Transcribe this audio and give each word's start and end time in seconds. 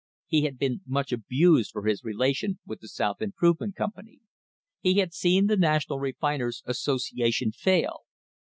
He 0.25 0.45
had 0.45 0.57
been 0.57 0.81
much 0.87 1.11
abused 1.11 1.69
for 1.71 1.85
his 1.85 2.03
relation 2.03 2.57
with 2.65 2.79
the 2.79 2.87
South 2.87 3.21
Improvement 3.21 3.75
Com 3.75 3.91
pany. 3.95 4.21
He 4.79 4.95
had 4.97 5.13
seen 5.13 5.45
the 5.45 5.55
National 5.57 5.99
Refiners' 5.99 6.63
Association 6.65 7.51
fail. 7.51 7.99